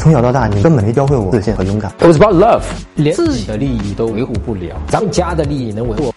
[0.00, 1.92] 从小到大，你根本没教会我自信和勇敢。
[1.98, 2.62] It was about love，
[2.94, 6.14] 连自己的利益都维护不了，咱们家的利益能维护？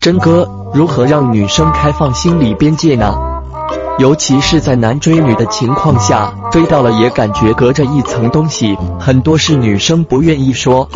[0.00, 3.14] 真哥，如何让女生开放心理边界呢？
[3.98, 10.88] 尤其是在男追女的情况下，追到了也感觉隔着一层东西，很多是女生不愿意说。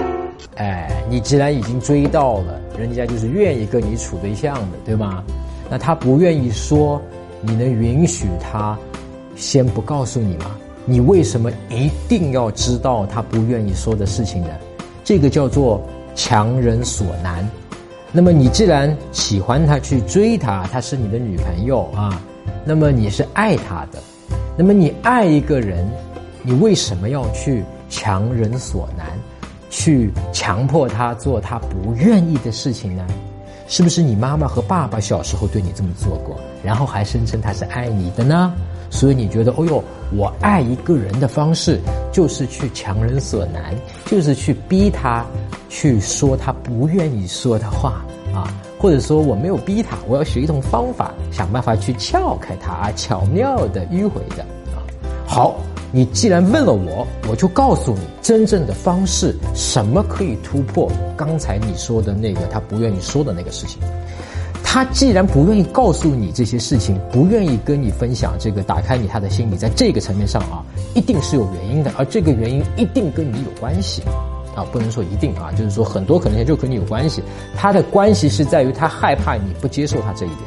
[0.57, 5.23] 哎，你既然已经追到了，人家就是愿意跟你处对象的，对吗？
[5.69, 6.99] 那他不愿意说，
[7.43, 8.77] 你能允许他
[9.37, 10.47] 先不告诉你吗？
[10.91, 14.49] 你为什么一定要知道他不愿意说的事情呢？
[15.05, 15.83] 这个叫做
[16.15, 17.47] 强人所难。
[18.11, 22.19] 那么你既然喜欢他去追他，他是你的女朋友啊，
[22.65, 24.03] 那么你是爱他的。
[24.57, 25.87] 那么你爱一个人，
[26.43, 29.07] 你为什么要去强人所难，
[29.69, 33.07] 去强迫他做他不愿意的事情呢？
[33.69, 38.53] 是不是你妈妈和爸爸小时候对你这么做过，然后还声称他是爱你的呢？
[38.91, 39.85] 所以你觉得，哦呦，
[40.17, 41.79] 我爱一个人的方式
[42.11, 43.75] 就是去强人所难，
[44.07, 45.23] 就是去逼他
[45.69, 48.03] 去说他不愿意说的话
[48.35, 48.49] 啊，
[48.79, 54.43] 或者说我没有逼他，我要学一种方法，想办法去撬开他啊，巧妙的迂回的
[54.73, 54.81] 啊。
[55.27, 55.57] 好，
[55.91, 63.81] 你既然问了我，我就告诉你真正的方式，什么可以突破刚才你说的那个他不愿意说的那个事情。
[64.63, 70.61] 他既然不愿意告诉你这些事情，不愿意跟你分享这个，打开你他的心理，在这个层面上啊，
[70.95, 74.03] 一定是有原因的，而这个原因一定跟你有关系，
[74.55, 77.23] 啊，不能说一定啊，就是说很多可能性就跟你有关系。
[77.57, 80.41] 他的关系是在于他害怕你不接受他这一点。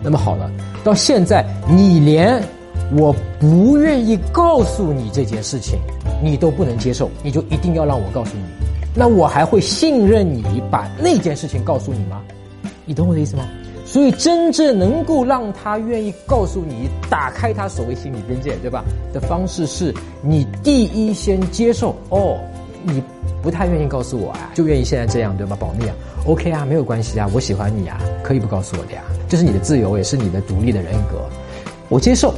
[0.00, 0.48] 那么好了，
[0.84, 2.40] 到现在你连
[2.96, 5.78] 我不愿意告诉你这件事情，
[6.22, 8.42] 你都不能接受，你就一定要让我告诉你，
[8.94, 12.20] 那我还会信任你把那件事情告诉你吗？
[12.84, 13.44] 你懂我的意思吗？
[13.86, 18.84] 所以真正能够让他愿意告诉你，打开他所谓心理边界，对吧？
[19.12, 22.38] 的方式是你第一先接受哦，
[22.82, 23.02] 你
[23.42, 25.56] 不太愿意告诉我啊，就愿意现在这样，对吧？
[25.58, 25.94] 保密啊
[26.26, 31.24] ，OK 啊，没有关系啊，我喜欢你啊，可以不告诉我的呀，这是你的自由，也是你的独立的人格，
[31.88, 32.34] 我接受。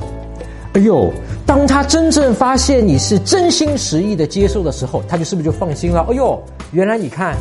[0.74, 1.12] 哎呦，
[1.46, 6.06] 当他真正发现你是真心实意的接受的时候，他就是不是就放心了？
[6.10, 7.36] 哎呦，原来你看。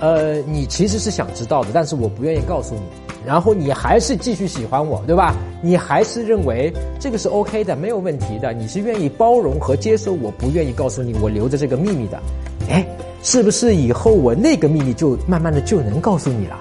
[0.00, 2.80] 呃，你其实是想知道的，但是我不愿意告诉你，
[3.24, 5.32] 然后你还是继续喜欢我，对吧？
[5.62, 12.20] 你还是认为这个是 OK 的，没有问题的，你是愿意包容和接受我不愿意告诉你我留着这个秘密的，
[12.68, 12.84] 哎，
[13.22, 16.58] 是不是以后我那个秘密就慢慢的就能告诉你了？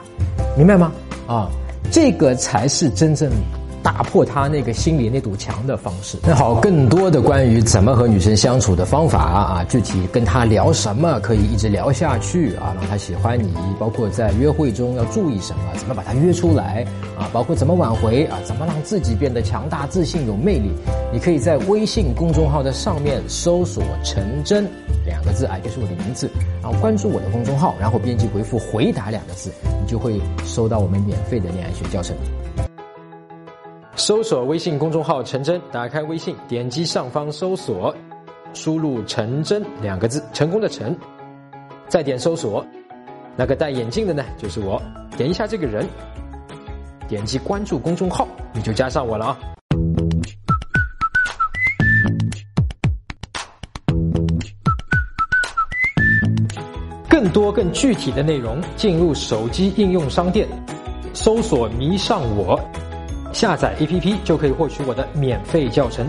[0.56, 0.92] 明白吗？
[1.26, 1.50] 啊，
[1.90, 3.28] 这个才是真正。
[3.84, 6.18] 打破他那个心里那堵墙的方式。
[6.24, 16.86] 那好，更多的关于怎么和女生相处的方法啊，具体跟她聊什么可以一直聊下去啊，让她喜欢你，包括在约会中要注意什么，怎么把她约出来
[17.18, 20.72] 啊，包括怎么挽回啊，怎么让自己变得强大、自信、有魅力。
[21.12, 24.68] 你可以在微信公众号的上面搜索“陈真”
[25.06, 26.30] 两个字啊，就是我的名字，
[26.62, 32.16] 然后关注我的公众号，然后编辑回复“回答”两个字，你就会收到我们免费的恋爱学教程。
[34.02, 37.96] 搜索微信公众号“陈真”，打开微信，点击上方搜索，
[38.52, 40.98] 输入“陈真”两个字，成功的“陈”，
[41.88, 42.66] 再点搜索，
[43.38, 44.82] 那个戴眼镜的呢，就是我，
[45.16, 45.88] 点一下这个人，
[47.08, 49.38] 点击关注公众号，你就加上我了啊。
[57.08, 60.48] 更多更具体的内容，进入手机应用商店，
[61.14, 62.60] 搜索“迷上我”。
[63.34, 66.06] 下载 APP 就可以获取我的免费教程。